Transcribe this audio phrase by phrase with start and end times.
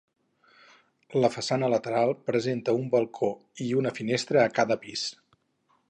[1.23, 3.31] La façana lateral presenta un balcó
[3.67, 5.07] i una finestra a cada pis.